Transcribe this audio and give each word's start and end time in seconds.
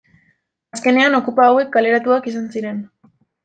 Azkenean, 0.77 1.19
okupa 1.19 1.47
hauek 1.49 1.71
kaleratuak 1.77 2.33
izan 2.35 2.51
ziren. 2.57 2.85